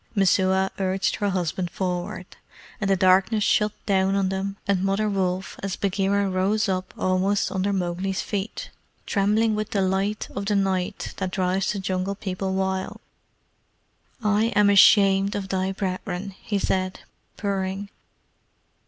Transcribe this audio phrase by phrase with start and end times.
[0.15, 2.25] Messua urged her husband forward,
[2.81, 7.51] and the darkness shut down on them and Mother Wolf as Bagheera rose up almost
[7.51, 8.71] under Mowgli's feet,
[9.05, 12.99] trembling with delight of the night that drives the Jungle People wild.
[14.23, 17.01] "I am ashamed of thy brethren," he said,
[17.37, 17.89] purring.